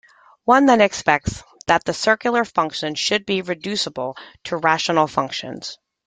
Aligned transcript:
One 0.45 0.65
then 0.65 0.81
expects 0.81 1.43
that 1.67 1.83
the 1.85 1.93
"circular 1.93 2.43
functions" 2.43 2.97
should 2.97 3.23
be 3.23 3.43
reducible 3.43 4.17
to 4.45 4.57
rational 4.57 5.05
functions. 5.05 5.77